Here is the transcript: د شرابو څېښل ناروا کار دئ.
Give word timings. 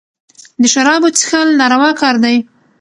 د 0.61 0.63
شرابو 0.73 1.09
څېښل 1.17 1.47
ناروا 1.59 1.91
کار 2.01 2.15
دئ. 2.23 2.37